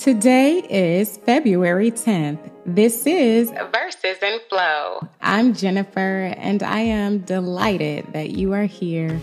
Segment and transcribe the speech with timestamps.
[0.00, 2.50] Today is February 10th.
[2.64, 5.00] This is Verses and Flow.
[5.20, 9.20] I'm Jennifer, and I am delighted that you are here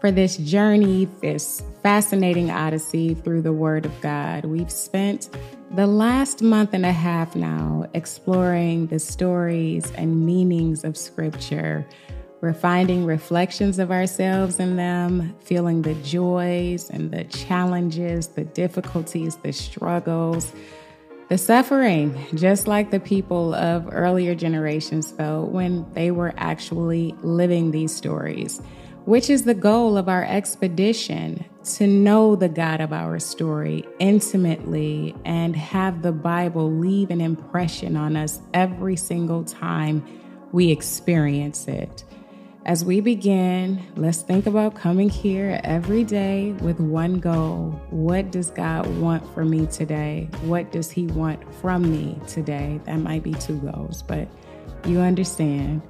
[0.00, 4.44] for this journey, this fascinating odyssey through the Word of God.
[4.44, 5.30] We've spent
[5.72, 11.86] the last month and a half now exploring the stories and meanings of Scripture.
[12.40, 19.36] We're finding reflections of ourselves in them, feeling the joys and the challenges, the difficulties,
[19.36, 20.50] the struggles,
[21.28, 27.72] the suffering, just like the people of earlier generations felt when they were actually living
[27.72, 28.62] these stories,
[29.04, 35.14] which is the goal of our expedition to know the God of our story intimately
[35.26, 40.02] and have the Bible leave an impression on us every single time
[40.52, 42.02] we experience it.
[42.66, 47.70] As we begin, let's think about coming here every day with one goal.
[47.88, 50.28] What does God want for me today?
[50.42, 52.78] What does He want from me today?
[52.84, 54.28] That might be two goals, but
[54.84, 55.80] you understand.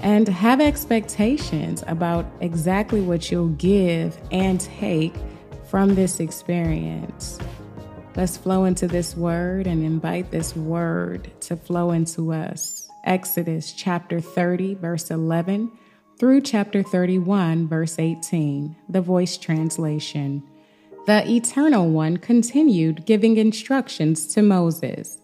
[0.00, 5.14] And have expectations about exactly what you'll give and take
[5.68, 7.38] from this experience.
[8.14, 12.88] Let's flow into this word and invite this word to flow into us.
[13.04, 15.70] Exodus chapter 30, verse 11
[16.18, 20.42] through chapter 31, verse 18, the voice translation.
[21.06, 25.18] The Eternal One continued giving instructions to Moses.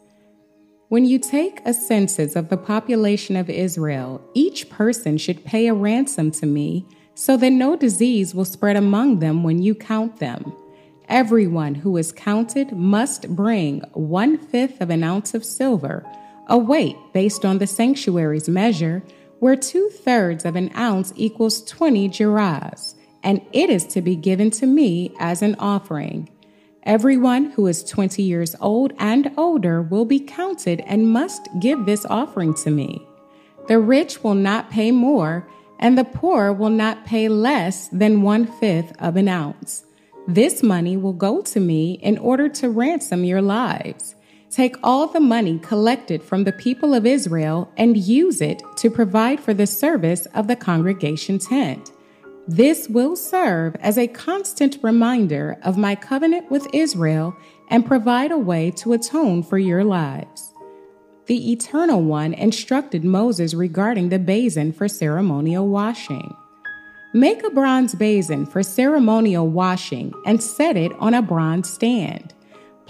[0.88, 5.74] When you take a census of the population of Israel, each person should pay a
[5.74, 10.52] ransom to me so that no disease will spread among them when you count them.
[11.08, 16.04] Everyone who is counted must bring one fifth of an ounce of silver,
[16.48, 19.02] a weight based on the sanctuary's measure
[19.42, 24.52] where two thirds of an ounce equals 20 gerahs, and it is to be given
[24.52, 26.30] to me as an offering.
[26.84, 32.06] Everyone who is 20 years old and older will be counted and must give this
[32.06, 33.04] offering to me.
[33.66, 35.48] The rich will not pay more,
[35.80, 39.84] and the poor will not pay less than one fifth of an ounce.
[40.28, 44.14] This money will go to me in order to ransom your lives.
[44.52, 49.40] Take all the money collected from the people of Israel and use it to provide
[49.40, 51.90] for the service of the congregation tent.
[52.46, 57.34] This will serve as a constant reminder of my covenant with Israel
[57.70, 60.52] and provide a way to atone for your lives.
[61.28, 66.36] The Eternal One instructed Moses regarding the basin for ceremonial washing.
[67.14, 72.34] Make a bronze basin for ceremonial washing and set it on a bronze stand.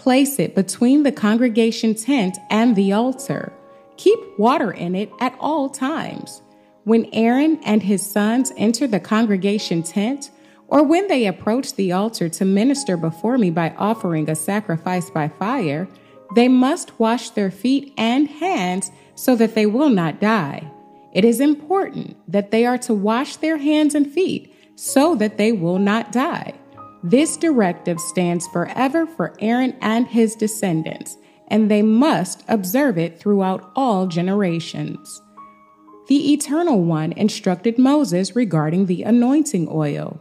[0.03, 3.53] Place it between the congregation tent and the altar.
[3.99, 6.43] Keep water in it at all times.
[6.83, 10.33] When Aaron and his sons enter the congregation tent,
[10.67, 15.29] or when they approach the altar to minister before me by offering a sacrifice by
[15.29, 15.87] fire,
[16.35, 20.69] they must wash their feet and hands so that they will not die.
[21.13, 25.53] It is important that they are to wash their hands and feet so that they
[25.53, 26.55] will not die.
[27.03, 31.17] This directive stands forever for Aaron and his descendants,
[31.49, 35.21] and they must observe it throughout all generations.
[36.09, 40.21] The Eternal One instructed Moses regarding the anointing oil.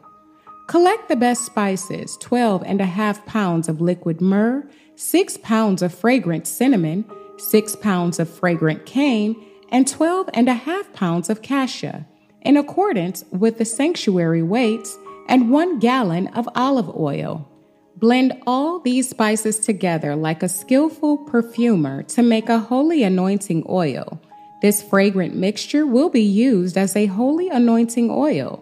[0.67, 5.93] Collect the best spices, 12 and a half pounds of liquid myrrh, 6 pounds of
[5.93, 7.05] fragrant cinnamon,
[7.37, 9.35] 6 pounds of fragrant cane,
[9.69, 12.07] and 12 and a half pounds of cassia,
[12.41, 14.97] in accordance with the sanctuary weights
[15.31, 17.47] and one gallon of olive oil.
[17.95, 24.21] Blend all these spices together like a skillful perfumer to make a holy anointing oil.
[24.61, 28.61] This fragrant mixture will be used as a holy anointing oil.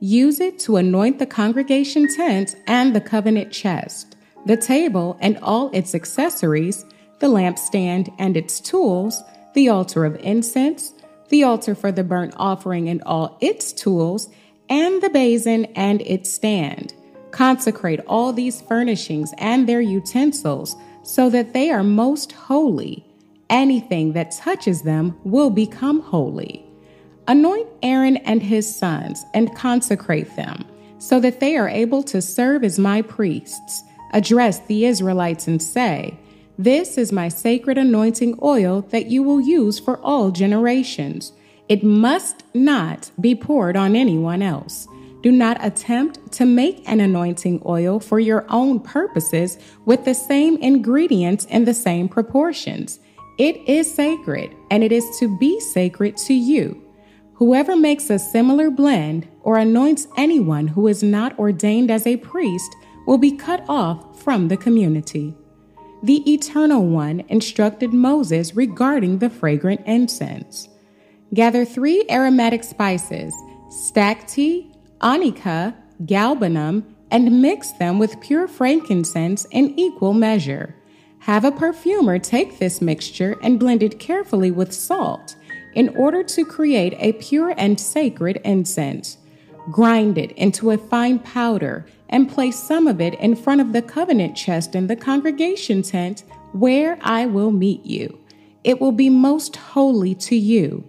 [0.00, 4.16] Use it to anoint the congregation tent and the covenant chest,
[4.46, 6.86] the table and all its accessories,
[7.20, 9.22] the lampstand and its tools,
[9.52, 10.94] the altar of incense,
[11.28, 14.30] the altar for the burnt offering and all its tools,
[14.68, 16.94] and the basin and its stand.
[17.30, 23.04] Consecrate all these furnishings and their utensils so that they are most holy.
[23.50, 26.64] Anything that touches them will become holy.
[27.28, 30.64] Anoint Aaron and his sons and consecrate them
[30.98, 33.82] so that they are able to serve as my priests.
[34.12, 36.18] Address the Israelites and say,
[36.58, 41.32] This is my sacred anointing oil that you will use for all generations.
[41.68, 44.86] It must not be poured on anyone else.
[45.22, 50.56] Do not attempt to make an anointing oil for your own purposes with the same
[50.58, 53.00] ingredients and the same proportions.
[53.38, 56.80] It is sacred, and it is to be sacred to you.
[57.34, 62.76] Whoever makes a similar blend or anoints anyone who is not ordained as a priest
[63.06, 65.34] will be cut off from the community.
[66.02, 70.68] the Eternal One instructed Moses regarding the fragrant incense.
[71.34, 73.34] Gather three aromatic spices,
[73.68, 75.74] stacte, onycha,
[76.04, 80.74] galbanum, and mix them with pure frankincense in equal measure.
[81.20, 85.36] Have a perfumer take this mixture and blend it carefully with salt
[85.74, 89.18] in order to create a pure and sacred incense.
[89.70, 93.82] Grind it into a fine powder and place some of it in front of the
[93.82, 96.22] covenant chest in the congregation tent
[96.52, 98.18] where I will meet you.
[98.62, 100.88] It will be most holy to you.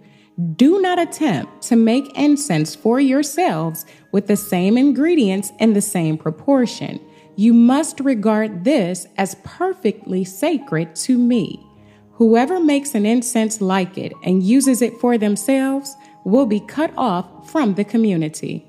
[0.54, 6.16] Do not attempt to make incense for yourselves with the same ingredients in the same
[6.16, 7.00] proportion.
[7.36, 11.64] You must regard this as perfectly sacred to me.
[12.12, 15.94] Whoever makes an incense like it and uses it for themselves
[16.24, 18.68] will be cut off from the community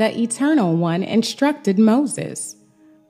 [0.00, 2.56] the Eternal One instructed Moses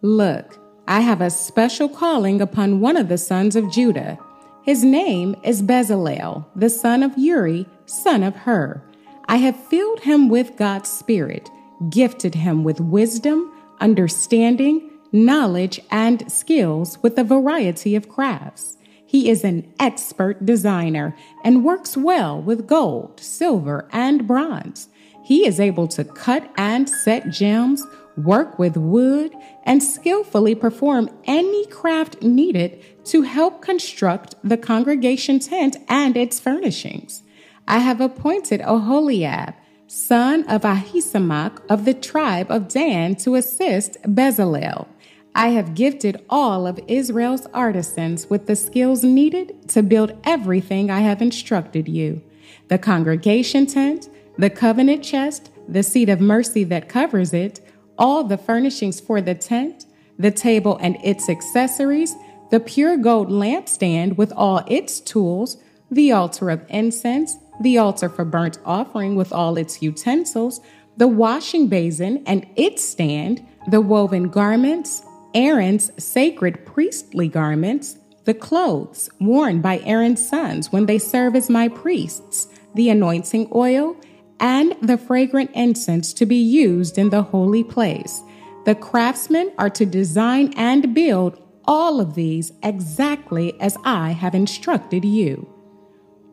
[0.03, 0.59] Look,
[0.89, 4.19] I have a special calling upon one of the sons of Judah.
[4.63, 8.83] His name is Bezalel, the son of Uri, son of Hur.
[9.27, 11.49] I have filled him with God's Spirit,
[11.89, 18.77] gifted him with wisdom, understanding, knowledge, and skills with a variety of crafts.
[19.07, 24.91] He is an expert designer and works well with gold, silver, and bronze.
[25.25, 27.83] He is able to cut and set gems,
[28.19, 29.33] work with wood,
[29.65, 37.23] and skillfully perform any craft needed to help construct the congregation tent and its furnishings.
[37.69, 39.55] I have appointed Oholiab,
[39.87, 44.87] son of Ahisamach of the tribe of Dan, to assist Bezalel.
[45.35, 51.01] I have gifted all of Israel's artisans with the skills needed to build everything I
[51.01, 52.23] have instructed you
[52.69, 54.09] the congregation tent,
[54.39, 57.61] the covenant chest, the seat of mercy that covers it,
[58.01, 59.85] all the furnishings for the tent,
[60.19, 62.17] the table and its accessories,
[62.51, 65.59] the pure gold lampstand with all its tools,
[65.91, 70.61] the altar of incense, the altar for burnt offering with all its utensils,
[70.97, 75.03] the washing basin and its stand, the woven garments,
[75.35, 81.69] Aaron's sacred priestly garments, the clothes worn by Aaron's sons when they serve as my
[81.69, 83.97] priests, the anointing oil,
[84.41, 88.23] and the fragrant incense to be used in the holy place.
[88.65, 95.05] The craftsmen are to design and build all of these exactly as I have instructed
[95.05, 95.49] you.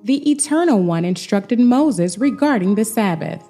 [0.03, 3.43] The Eternal One instructed Moses regarding the Sabbath.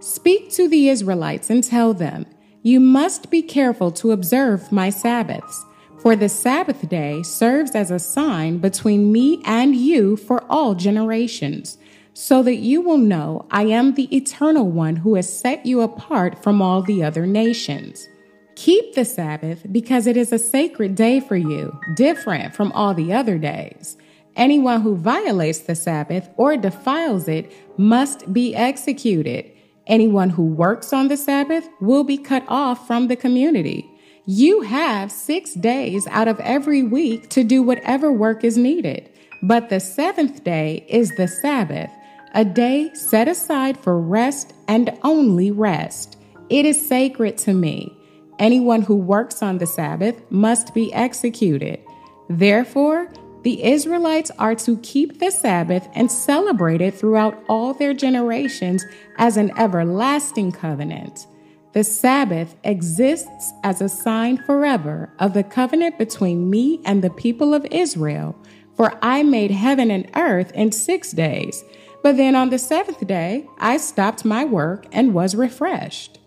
[0.00, 2.26] Speak to the Israelites and tell them,
[2.62, 5.64] You must be careful to observe my Sabbaths,
[6.00, 11.78] for the Sabbath day serves as a sign between me and you for all generations
[12.14, 16.42] so that you will know I am the eternal one who has set you apart
[16.42, 18.08] from all the other nations.
[18.54, 23.12] Keep the Sabbath because it is a sacred day for you, different from all the
[23.12, 23.96] other days.
[24.36, 29.50] Anyone who violates the Sabbath or defiles it must be executed.
[29.86, 33.88] Anyone who works on the Sabbath will be cut off from the community.
[34.24, 39.10] You have six days out of every week to do whatever work is needed.
[39.42, 41.90] But the seventh day is the Sabbath
[42.32, 46.16] a day set aside for rest and only rest.
[46.48, 47.96] It is sacred to me.
[48.38, 51.80] Anyone who works on the Sabbath must be executed.
[52.28, 58.84] Therefore, the Israelites are to keep the Sabbath and celebrate it throughout all their generations
[59.18, 61.26] as an everlasting covenant.
[61.72, 67.54] The Sabbath exists as a sign forever of the covenant between me and the people
[67.54, 68.36] of Israel.
[68.74, 71.64] For I made heaven and earth in six days
[72.02, 76.18] but then on the seventh day, I stopped my work and was refreshed.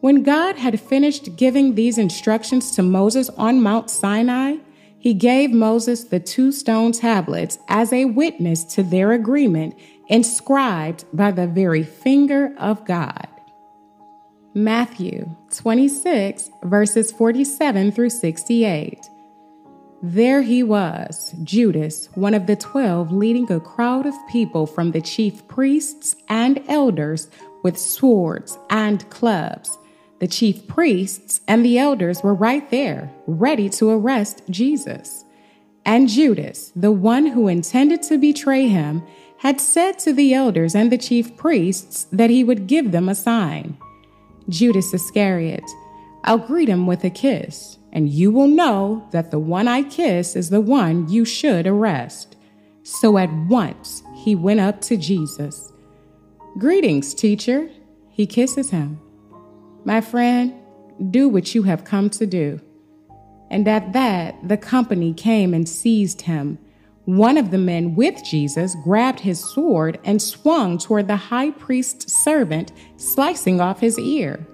[0.00, 4.56] When God had finished giving these instructions to Moses on Mount Sinai,
[4.98, 9.74] he gave Moses the two stone tablets as a witness to their agreement,
[10.08, 13.26] inscribed by the very finger of God.
[14.54, 18.98] Matthew 26, verses 47 through 68.
[20.00, 25.00] There he was, Judas, one of the twelve, leading a crowd of people from the
[25.00, 27.28] chief priests and elders
[27.64, 29.76] with swords and clubs.
[30.20, 35.24] The chief priests and the elders were right there, ready to arrest Jesus.
[35.84, 39.02] And Judas, the one who intended to betray him,
[39.38, 43.16] had said to the elders and the chief priests that he would give them a
[43.16, 43.76] sign.
[44.48, 45.64] Judas Iscariot,
[46.22, 50.36] I'll greet him with a kiss and you will know that the one I kiss
[50.36, 52.36] is the one you should arrest.
[52.82, 55.72] So at once he went up to Jesus.
[56.58, 57.70] Greetings, teacher.
[58.10, 59.00] He kisses him.
[59.84, 60.54] My friend,
[61.10, 62.60] do what you have come to do.
[63.50, 66.58] And at that, the company came and seized him.
[67.04, 72.22] One of the men with Jesus grabbed his sword and swung toward the high priest's
[72.22, 74.46] servant, slicing off his ear.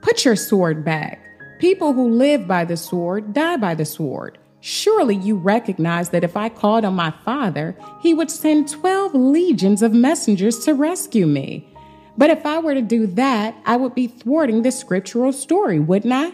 [0.00, 1.29] Put your sword back.
[1.60, 4.38] People who live by the sword die by the sword.
[4.60, 9.82] Surely you recognize that if I called on my father, he would send 12 legions
[9.82, 11.68] of messengers to rescue me.
[12.16, 16.14] But if I were to do that, I would be thwarting the scriptural story, wouldn't
[16.14, 16.32] I?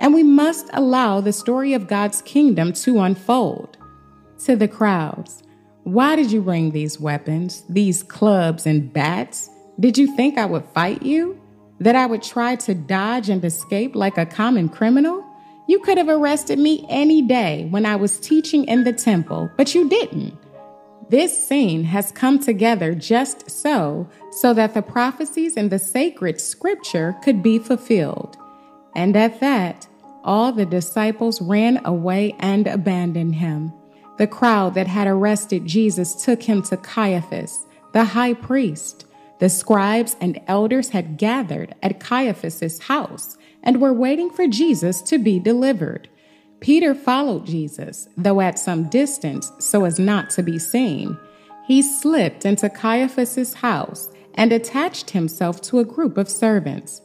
[0.00, 3.78] And we must allow the story of God's kingdom to unfold
[4.44, 5.44] to the crowds,
[5.84, 9.50] Why did you bring these weapons, these clubs and bats?
[9.78, 11.40] Did you think I would fight you?
[11.80, 15.24] That I would try to dodge and escape like a common criminal?
[15.66, 19.74] You could have arrested me any day when I was teaching in the temple, but
[19.74, 20.38] you didn't.
[21.08, 27.16] This scene has come together just so, so that the prophecies in the sacred scripture
[27.22, 28.36] could be fulfilled.
[28.94, 29.86] And at that,
[30.22, 33.72] all the disciples ran away and abandoned him.
[34.16, 39.03] The crowd that had arrested Jesus took him to Caiaphas, the high priest.
[39.44, 45.18] The scribes and elders had gathered at Caiaphas's house and were waiting for Jesus to
[45.18, 46.08] be delivered.
[46.60, 51.18] Peter followed Jesus, though at some distance so as not to be seen.
[51.66, 57.02] He slipped into Caiaphas's house and attached himself to a group of servants.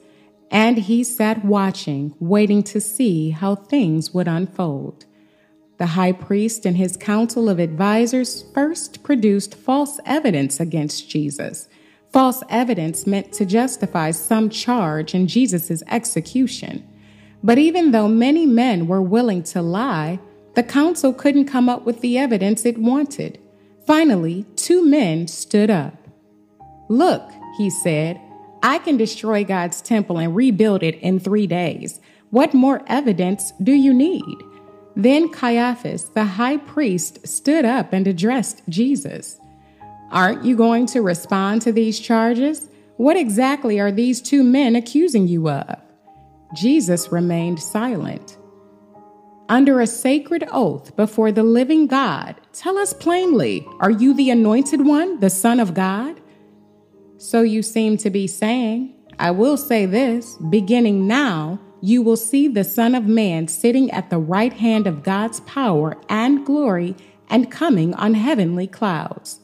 [0.50, 5.04] And he sat watching, waiting to see how things would unfold.
[5.78, 11.68] The high priest and his council of advisers first produced false evidence against Jesus.
[12.12, 16.88] False evidence meant to justify some charge in Jesus' execution.
[17.44, 20.20] But even though many men were willing to lie,
[20.56, 23.40] the council couldn't come up with the evidence it wanted.
[23.86, 25.96] Finally, two men stood up.
[26.90, 28.20] Look, he said,
[28.62, 32.02] I can destroy God's temple and rebuild it in three days.
[32.32, 34.36] What more evidence do you need?
[34.96, 39.39] Then Caiaphas, the high priest, stood up and addressed Jesus.
[40.12, 42.70] Aren't you going to respond to these charges?
[42.98, 45.80] What exactly are these two men accusing you of?
[46.56, 48.38] Jesus remained silent.
[49.50, 54.86] Under a sacred oath before the living God, tell us plainly are you the anointed
[54.86, 56.20] one, the Son of God?
[57.18, 62.48] So you seem to be saying, I will say this beginning now, you will see
[62.48, 66.96] the Son of Man sitting at the right hand of God's power and glory
[67.30, 69.39] and coming on heavenly clouds.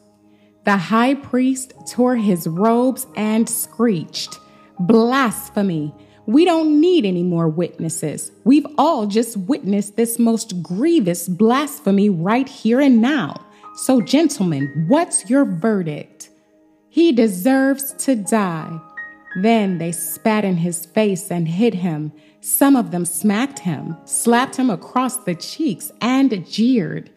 [0.66, 4.40] The high priest tore his robes and screeched,
[4.80, 5.94] Blasphemy!
[6.26, 8.32] We don't need any more witnesses.
[8.42, 13.46] We've all just witnessed this most grievous blasphemy right here and now.
[13.76, 16.30] So, gentlemen, what's your verdict?
[16.88, 18.80] He deserves to die.
[19.40, 22.10] Then they spat in his face and hit him.
[22.40, 27.08] Some of them smacked him, slapped him across the cheeks, and jeered.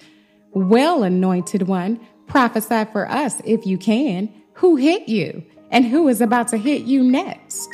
[0.54, 4.30] Well, anointed one, prophesy for us if you can.
[4.54, 5.44] Who hit you?
[5.72, 7.70] And who is about to hit you next?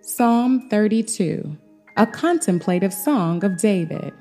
[0.00, 1.56] Psalm 32,
[1.96, 4.12] a contemplative song of David.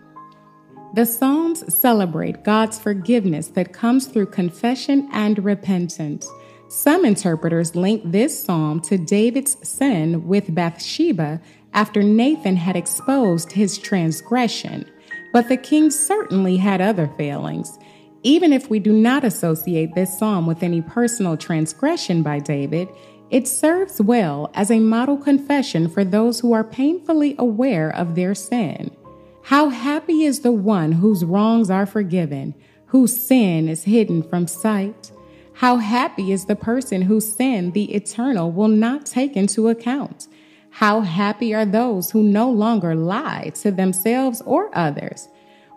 [0.93, 6.29] The Psalms celebrate God's forgiveness that comes through confession and repentance.
[6.69, 11.41] Some interpreters link this psalm to David's sin with Bathsheba
[11.73, 14.89] after Nathan had exposed his transgression.
[15.33, 17.77] But the king certainly had other failings.
[18.23, 22.89] Even if we do not associate this psalm with any personal transgression by David,
[23.29, 28.33] it serves well as a model confession for those who are painfully aware of their
[28.33, 28.95] sin.
[29.43, 32.55] How happy is the one whose wrongs are forgiven,
[32.87, 35.11] whose sin is hidden from sight.
[35.53, 40.27] How happy is the person whose sin the eternal will not take into account.
[40.69, 45.27] How happy are those who no longer lie to themselves or others.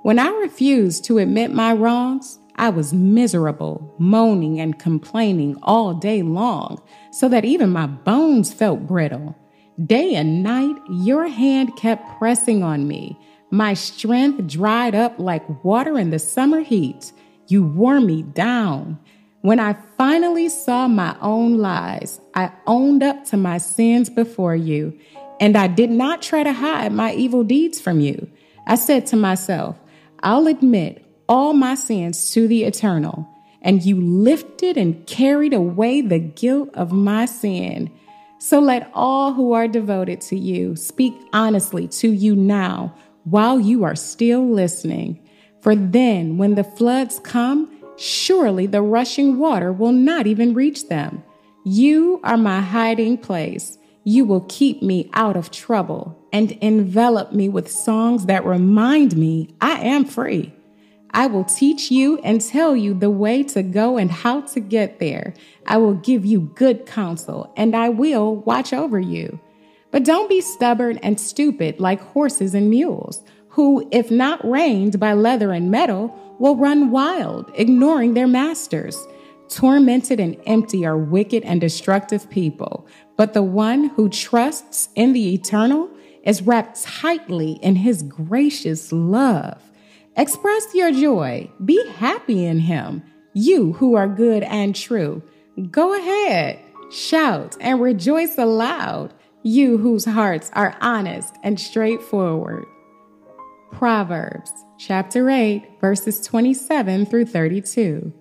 [0.02, 6.22] When I refused to admit my wrongs, I was miserable, moaning and complaining all day
[6.22, 6.80] long,
[7.12, 9.36] so that even my bones felt brittle.
[9.84, 13.18] Day and night, your hand kept pressing on me.
[13.50, 17.12] My strength dried up like water in the summer heat.
[17.48, 18.98] You wore me down.
[19.42, 24.98] When I finally saw my own lies, I owned up to my sins before you,
[25.40, 28.30] and I did not try to hide my evil deeds from you.
[28.66, 29.79] I said to myself,
[30.22, 33.28] I'll admit all my sins to the eternal,
[33.62, 37.90] and you lifted and carried away the guilt of my sin.
[38.38, 43.84] So let all who are devoted to you speak honestly to you now while you
[43.84, 45.20] are still listening.
[45.60, 51.22] For then, when the floods come, Surely the rushing water will not even reach them.
[51.66, 53.76] You are my hiding place.
[54.04, 59.54] You will keep me out of trouble and envelop me with songs that remind me
[59.60, 60.54] I am free.
[61.12, 65.00] I will teach you and tell you the way to go and how to get
[65.00, 65.34] there.
[65.66, 69.40] I will give you good counsel and I will watch over you.
[69.90, 75.12] But don't be stubborn and stupid like horses and mules, who, if not reined by
[75.14, 78.96] leather and metal, will run wild, ignoring their masters.
[79.50, 85.34] Tormented and empty are wicked and destructive people, but the one who trusts in the
[85.34, 85.90] eternal
[86.24, 89.60] is wrapped tightly in his gracious love.
[90.16, 91.50] Express your joy.
[91.64, 93.02] Be happy in him.
[93.34, 95.20] You who are good and true.
[95.70, 96.60] Go ahead,
[96.92, 99.12] shout and rejoice aloud.
[99.42, 102.64] You whose hearts are honest and straightforward.
[103.72, 108.12] Proverbs chapter 8, verses 27 through 32.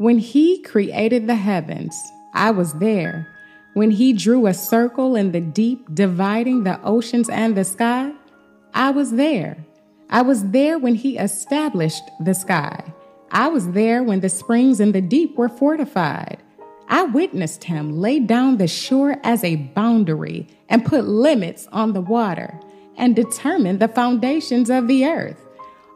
[0.00, 1.94] When he created the heavens,
[2.32, 3.28] I was there.
[3.74, 8.12] When he drew a circle in the deep, dividing the oceans and the sky,
[8.72, 9.58] I was there.
[10.08, 12.82] I was there when he established the sky.
[13.30, 16.38] I was there when the springs in the deep were fortified.
[16.88, 22.00] I witnessed him lay down the shore as a boundary and put limits on the
[22.00, 22.58] water
[22.96, 25.46] and determine the foundations of the earth.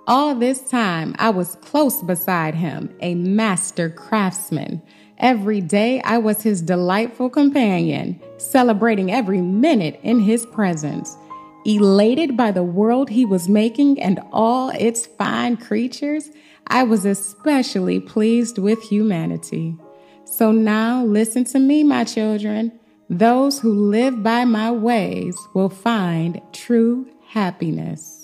[0.06, 4.82] All this time, I was close beside him, a master craftsman.
[5.16, 11.16] Every day, I was his delightful companion, celebrating every minute in his presence.
[11.64, 16.28] Elated by the world he was making and all its fine creatures,
[16.66, 19.74] I was especially pleased with humanity.
[20.26, 22.78] So now listen to me, my children.
[23.08, 28.23] Those who live by my ways will find true happiness.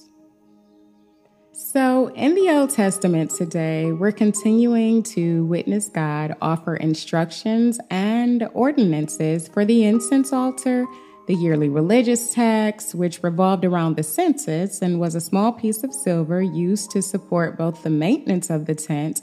[1.72, 9.46] So, in the Old Testament today, we're continuing to witness God offer instructions and ordinances
[9.46, 10.84] for the incense altar
[11.28, 15.94] the yearly religious tax, which revolved around the census and was a small piece of
[15.94, 19.22] silver used to support both the maintenance of the tent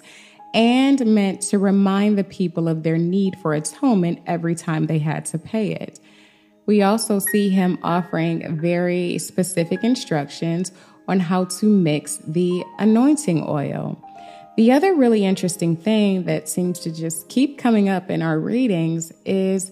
[0.53, 5.25] and meant to remind the people of their need for atonement every time they had
[5.25, 5.99] to pay it.
[6.65, 10.71] We also see him offering very specific instructions
[11.07, 14.01] on how to mix the anointing oil.
[14.57, 19.13] The other really interesting thing that seems to just keep coming up in our readings
[19.23, 19.71] is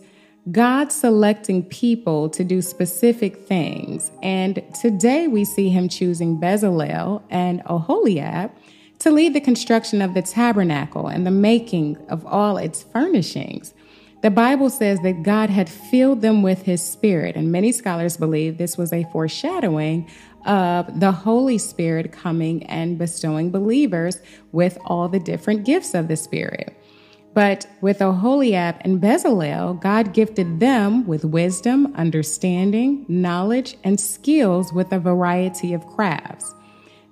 [0.51, 4.11] God selecting people to do specific things.
[4.21, 8.51] And today we see him choosing Bezalel and Oholiab
[8.99, 13.73] to lead the construction of the tabernacle and the making of all its furnishings.
[14.21, 18.57] The Bible says that God had filled them with his spirit, and many scholars believe
[18.57, 20.09] this was a foreshadowing
[20.45, 24.19] of the Holy Spirit coming and bestowing believers
[24.51, 26.75] with all the different gifts of the Spirit.
[27.33, 34.93] But with Oholiab and Bezalel, God gifted them with wisdom, understanding, knowledge, and skills with
[34.93, 36.53] a variety of crafts.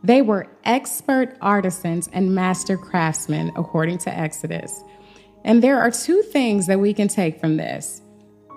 [0.02, 4.82] They were expert artisans and master craftsmen, according to Exodus.
[5.44, 8.02] And there are two things that we can take from this.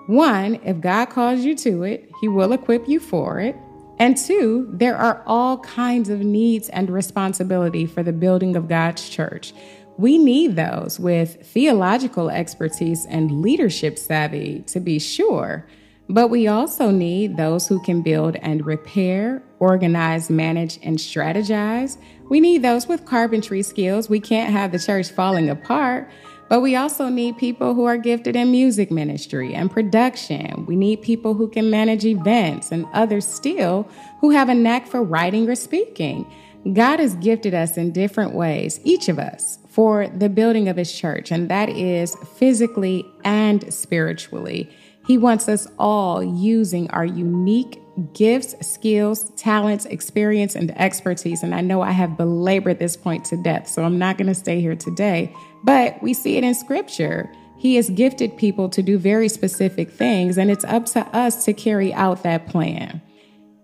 [0.07, 3.57] One, if God calls you to it, He will equip you for it.
[3.99, 9.09] And two, there are all kinds of needs and responsibility for the building of God's
[9.09, 9.53] church.
[9.97, 15.65] We need those with theological expertise and leadership savvy to be sure,
[16.07, 21.97] but we also need those who can build and repair, organize, manage, and strategize.
[22.29, 24.07] We need those with carpentry skills.
[24.07, 26.09] We can't have the church falling apart.
[26.49, 30.65] But we also need people who are gifted in music ministry and production.
[30.65, 33.89] We need people who can manage events and others still
[34.21, 36.25] who have a knack for writing or speaking.
[36.73, 40.91] God has gifted us in different ways, each of us, for the building of his
[40.91, 44.69] church, and that is physically and spiritually.
[45.05, 47.81] He wants us all using our unique
[48.13, 51.43] gifts, skills, talents, experience, and expertise.
[51.43, 54.35] And I know I have belabored this point to death, so I'm not going to
[54.35, 55.33] stay here today,
[55.67, 57.29] but we see it in scripture.
[57.57, 61.51] He has gifted people to do very specific things, and it's up to us to
[61.51, 63.01] carry out that plan.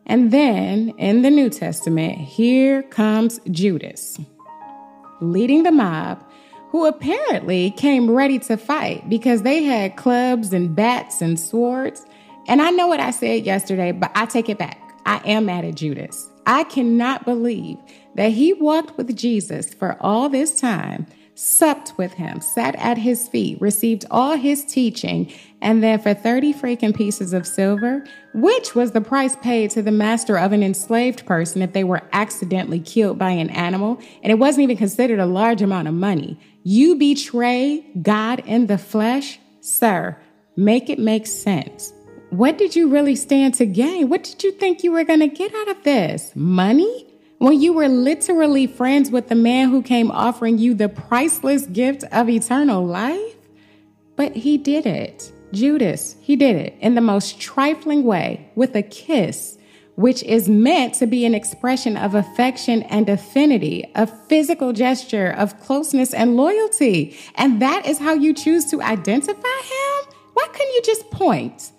[0.05, 4.19] And then in the New Testament, here comes Judas
[5.21, 6.21] leading the mob,
[6.71, 12.05] who apparently came ready to fight because they had clubs and bats and swords.
[12.49, 14.77] And I know what I said yesterday, but I take it back.
[15.05, 16.29] I am mad at Judas.
[16.45, 17.77] I cannot believe
[18.15, 23.27] that he walked with Jesus for all this time supped with him, sat at his
[23.27, 28.91] feet, received all his teaching, and then for 30 freaking pieces of silver, which was
[28.91, 33.17] the price paid to the master of an enslaved person if they were accidentally killed
[33.17, 36.39] by an animal, and it wasn't even considered a large amount of money.
[36.63, 39.39] You betray God in the flesh?
[39.61, 40.17] Sir,
[40.55, 41.93] make it make sense.
[42.29, 44.09] what did you really stand to gain?
[44.09, 46.31] What did you think you were going to get out of this?
[46.35, 47.12] Money?
[47.43, 52.05] When you were literally friends with the man who came offering you the priceless gift
[52.09, 53.35] of eternal life?
[54.15, 55.29] But he did it.
[55.51, 59.57] Judas, he did it in the most trifling way with a kiss,
[59.95, 65.59] which is meant to be an expression of affection and affinity, a physical gesture of
[65.59, 67.17] closeness and loyalty.
[67.35, 70.13] And that is how you choose to identify him?
[70.31, 71.73] Why couldn't you just point?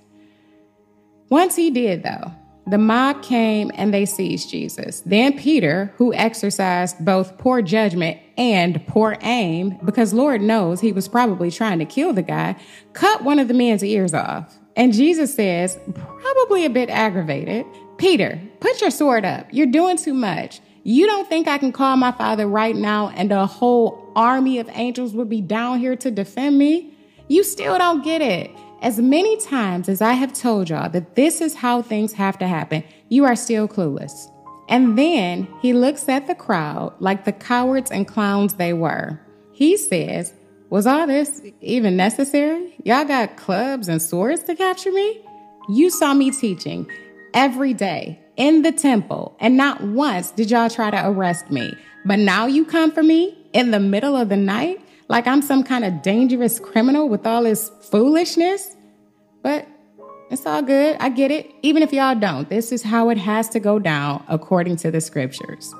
[1.30, 2.34] Once he did, though,
[2.66, 5.02] the mob came and they seized Jesus.
[5.04, 11.06] Then Peter, who exercised both poor judgment and poor aim, because Lord knows he was
[11.06, 12.56] probably trying to kill the guy,
[12.94, 14.58] cut one of the man's ears off.
[14.76, 17.66] And Jesus says, probably a bit aggravated,
[17.98, 19.46] Peter, put your sword up.
[19.52, 20.60] You're doing too much.
[20.82, 24.68] You don't think I can call my father right now and a whole army of
[24.72, 26.94] angels would be down here to defend me?
[27.28, 28.50] You still don't get it.
[28.84, 32.46] As many times as I have told y'all that this is how things have to
[32.46, 34.30] happen, you are still clueless.
[34.68, 39.18] And then he looks at the crowd like the cowards and clowns they were.
[39.52, 40.34] He says,
[40.68, 42.74] Was all this even necessary?
[42.84, 45.22] Y'all got clubs and swords to capture me?
[45.70, 46.86] You saw me teaching
[47.32, 51.72] every day in the temple, and not once did y'all try to arrest me.
[52.04, 54.84] But now you come for me in the middle of the night?
[55.08, 58.73] like I'm some kind of dangerous criminal with all this foolishness.
[59.44, 59.68] But
[60.30, 60.96] it's all good.
[60.98, 61.52] I get it.
[61.62, 65.00] Even if y'all don't, this is how it has to go down according to the
[65.00, 65.72] scriptures.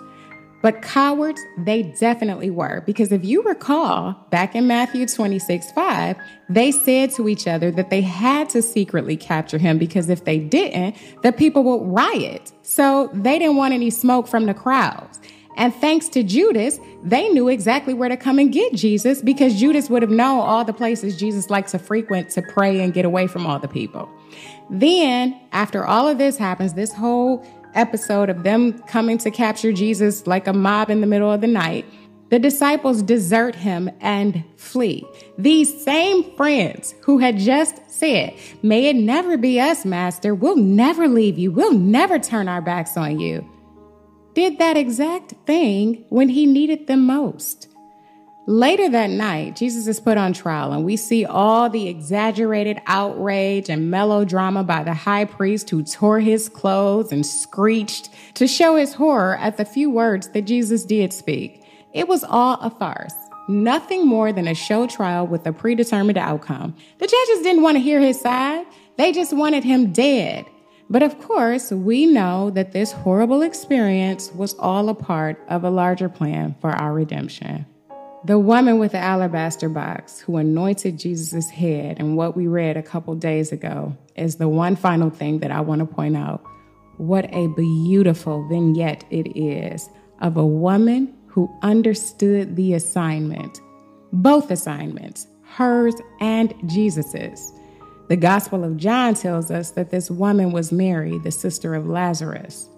[0.63, 2.83] But cowards, they definitely were.
[2.87, 6.17] Because if you recall, back in Matthew 26 5,
[6.49, 10.39] they said to each other that they had to secretly capture him because if they
[10.39, 12.53] didn't, the people would riot.
[12.63, 15.21] So they didn't want any smoke from the crowds.
[15.57, 19.89] And thanks to Judas, they knew exactly where to come and get Jesus because Judas
[19.89, 23.27] would have known all the places Jesus likes to frequent to pray and get away
[23.27, 24.09] from all the people.
[24.71, 30.27] Then, after all of this happens, this whole episode of them coming to capture Jesus
[30.27, 31.85] like a mob in the middle of the night,
[32.31, 35.07] the disciples desert him and flee.
[35.39, 40.35] These same friends who had just said, May it never be us, Master.
[40.35, 41.53] We'll never leave you.
[41.53, 43.49] We'll never turn our backs on you
[44.35, 47.69] did that exact thing when he needed them most.
[48.47, 53.71] Later that night, Jesus is put on trial, and we see all the exaggerated outrage
[53.71, 58.93] and melodrama by the high priest who tore his clothes and screeched to show his
[58.93, 61.65] horror at the few words that Jesus did speak.
[61.95, 63.15] It was all a farce,
[63.49, 66.77] nothing more than a show trial with a predetermined outcome.
[66.99, 68.67] The judges didn't want to hear his side,
[68.99, 70.45] they just wanted him dead.
[70.91, 75.71] But of course, we know that this horrible experience was all a part of a
[75.71, 77.67] larger plan for our redemption.
[78.27, 82.83] The woman with the alabaster box who anointed Jesus' head and what we read a
[82.83, 86.43] couple days ago is the one final thing that I want to point out.
[86.97, 93.61] What a beautiful vignette it is of a woman who understood the assignment,
[94.13, 97.53] both assignments, hers and Jesus's.
[98.09, 102.69] The Gospel of John tells us that this woman was Mary, the sister of Lazarus.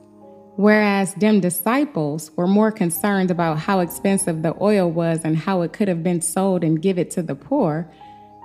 [0.54, 5.72] Whereas them disciples were more concerned about how expensive the oil was and how it
[5.72, 7.90] could have been sold and give it to the poor,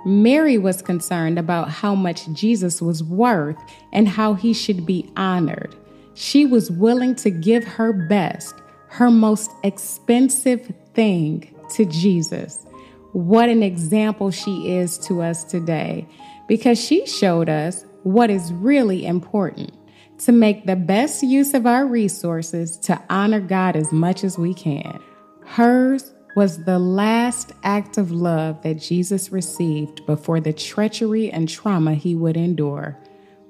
[0.04, 3.56] Mary was concerned about how much Jesus was worth
[3.92, 5.76] and how he should be honored.
[6.14, 8.54] She was willing to give her best,
[8.88, 12.66] her most expensive thing to Jesus.
[13.12, 16.08] What an example she is to us today
[16.52, 19.72] because she showed us what is really important
[20.18, 24.52] to make the best use of our resources to honor God as much as we
[24.52, 25.00] can.
[25.46, 31.94] Hers was the last act of love that Jesus received before the treachery and trauma
[31.94, 32.98] he would endure.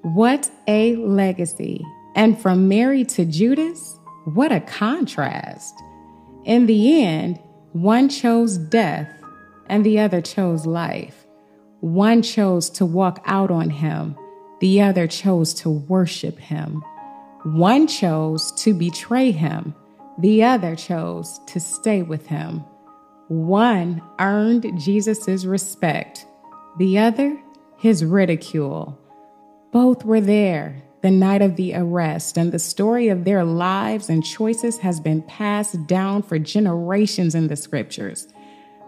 [0.03, 1.85] What a legacy!
[2.15, 5.75] And from Mary to Judas, what a contrast.
[6.45, 7.41] In the end,
[7.73, 9.13] one chose death
[9.67, 11.22] and the other chose life.
[11.83, 14.17] One chose to walk out on him,
[14.61, 16.81] the other chose to worship him.
[17.43, 19.75] One chose to betray him,
[20.17, 22.63] the other chose to stay with him.
[23.27, 26.25] One earned Jesus' respect,
[26.79, 27.37] the other
[27.79, 28.97] his ridicule.
[29.73, 34.25] Both were there the night of the arrest, and the story of their lives and
[34.25, 38.29] choices has been passed down for generations in the scriptures.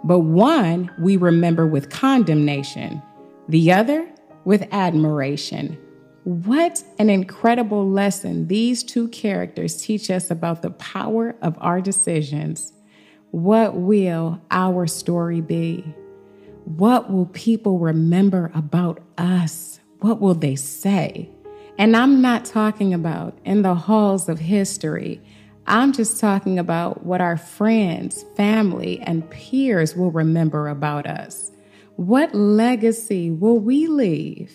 [0.04, 3.02] But one we remember with condemnation,
[3.48, 4.08] the other
[4.44, 5.76] with admiration.
[6.22, 12.72] What an incredible lesson these two characters teach us about the power of our decisions.
[13.32, 15.82] What will our story be?
[16.64, 21.30] What will people remember about us what will they say?
[21.78, 25.18] And I'm not talking about in the halls of history.
[25.66, 31.52] I'm just talking about what our friends, family, and peers will remember about us.
[31.96, 34.52] What legacy will we leave?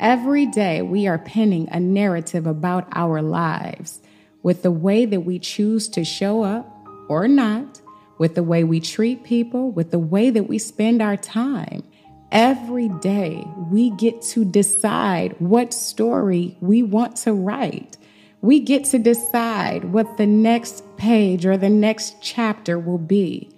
[0.00, 4.00] Every day, we are penning a narrative about our lives
[4.42, 6.66] with the way that we choose to show up
[7.08, 7.82] or not,
[8.16, 11.82] with the way we treat people, with the way that we spend our time.
[12.32, 17.98] Every day, we get to decide what story we want to write.
[18.46, 23.50] We get to decide what the next page or the next chapter will be.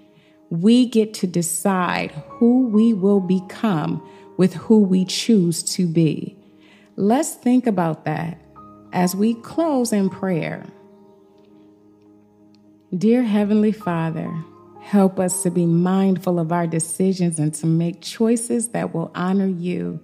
[0.48, 4.02] We get to decide who we will become
[4.38, 6.38] with who we choose to be.
[6.96, 8.40] Let's think about that
[8.94, 10.64] as we close in prayer.
[12.96, 14.32] Dear Heavenly Father,
[14.80, 19.48] help us to be mindful of our decisions and to make choices that will honor
[19.48, 20.00] you.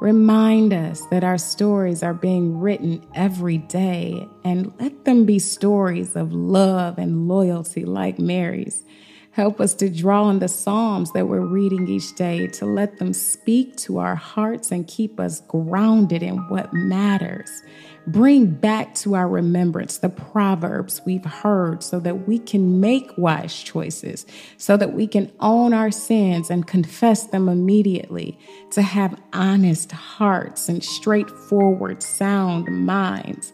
[0.00, 6.16] Remind us that our stories are being written every day and let them be stories
[6.16, 8.84] of love and loyalty like Mary's.
[9.30, 13.12] Help us to draw on the Psalms that we're reading each day to let them
[13.12, 17.62] speak to our hearts and keep us grounded in what matters.
[18.06, 23.60] Bring back to our remembrance the proverbs we've heard so that we can make wise
[23.60, 24.26] choices,
[24.58, 28.38] so that we can own our sins and confess them immediately,
[28.70, 33.52] to have honest hearts and straightforward, sound minds.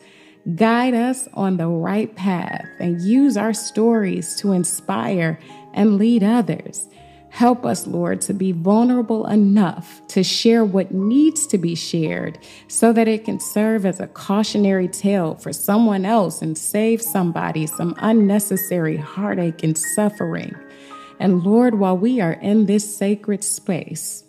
[0.55, 5.39] Guide us on the right path and use our stories to inspire
[5.73, 6.89] and lead others.
[7.33, 12.93] Help us, Lord, to be vulnerable enough to share what needs to be shared so
[12.93, 17.95] that it can serve as a cautionary tale for someone else and save somebody some
[18.01, 20.55] unnecessary heartache and suffering.
[21.21, 24.25] And Lord, while we are in this sacred space,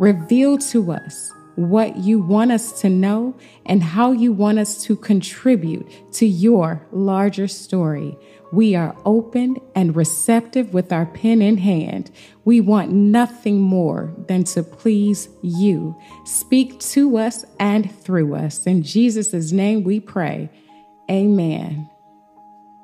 [0.00, 4.96] reveal to us what you want us to know and how you want us to
[4.96, 8.18] contribute to your larger story.
[8.52, 12.10] We are open and receptive with our pen in hand.
[12.44, 15.96] We want nothing more than to please you.
[16.24, 18.66] Speak to us and through us.
[18.66, 20.50] In Jesus' name we pray.
[21.10, 21.88] Amen.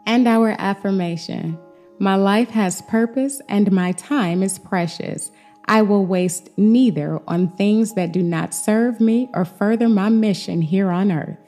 [0.07, 1.59] And our affirmation
[1.98, 5.31] My life has purpose and my time is precious.
[5.64, 10.62] I will waste neither on things that do not serve me or further my mission
[10.62, 11.45] here on earth.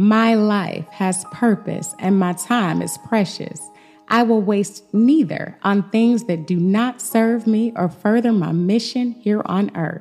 [0.00, 3.60] My life has purpose and my time is precious.
[4.08, 9.12] I will waste neither on things that do not serve me or further my mission
[9.12, 10.00] here on earth.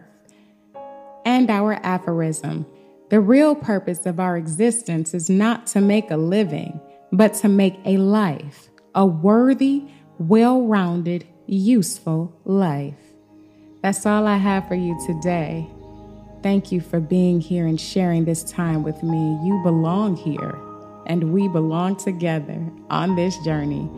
[1.26, 2.66] And our aphorism
[3.10, 6.80] the real purpose of our existence is not to make a living,
[7.12, 9.84] but to make a life, a worthy,
[10.18, 12.96] well rounded, useful life.
[13.82, 15.68] That's all I have for you today.
[16.42, 19.40] Thank you for being here and sharing this time with me.
[19.44, 20.58] You belong here,
[21.06, 23.90] and we belong together on this journey.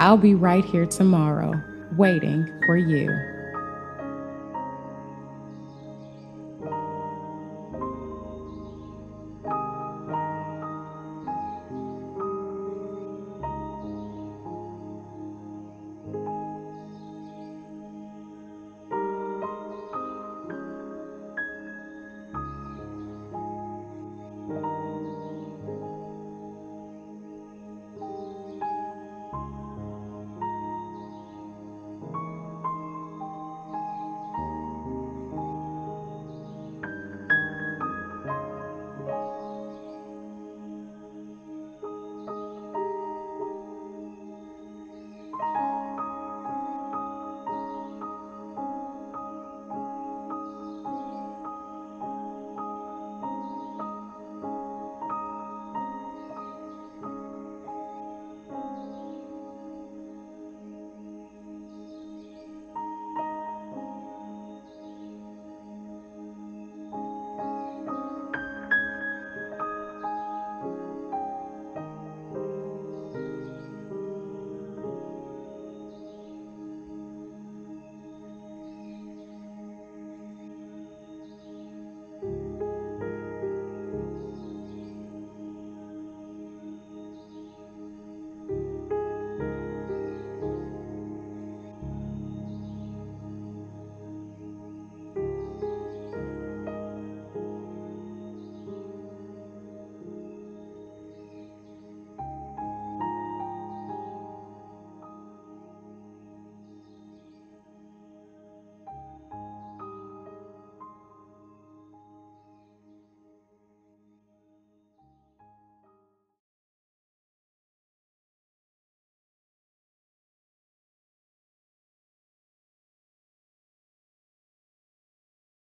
[0.00, 1.62] I'll be right here tomorrow,
[1.96, 3.33] waiting for you.